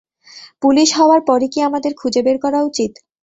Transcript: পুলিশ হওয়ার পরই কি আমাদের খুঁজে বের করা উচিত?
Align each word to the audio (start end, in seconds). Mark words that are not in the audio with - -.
পুলিশ 0.63 0.89
হওয়ার 0.97 1.21
পরই 1.27 1.49
কি 1.53 1.59
আমাদের 1.69 1.91
খুঁজে 1.99 2.21
বের 2.25 2.37
করা 2.43 2.59
উচিত? 2.69 2.91